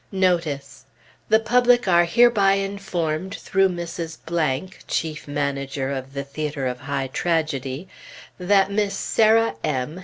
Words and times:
"Notice: 0.11 0.85
The 1.29 1.39
public 1.39 1.87
are 1.87 2.05
hereby 2.05 2.53
informed 2.53 3.35
through 3.35 3.69
Mrs., 3.69 4.17
Chief 4.87 5.27
Manager 5.27 5.91
of 5.91 6.13
the 6.13 6.23
Theatre 6.23 6.65
of 6.65 6.79
High 6.79 7.05
Tragedy, 7.05 7.87
that 8.39 8.71
Miss 8.71 8.95
Sarah 8.97 9.53
M. 9.63 9.99